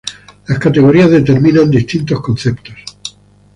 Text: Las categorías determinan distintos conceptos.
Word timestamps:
Las 0.47 0.57
categorías 0.57 1.11
determinan 1.11 1.69
distintos 1.69 2.19
conceptos. 2.21 2.73